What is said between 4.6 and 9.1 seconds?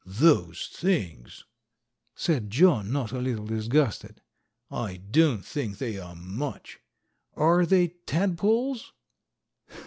"I don't think they are much. Are they tadpoles?"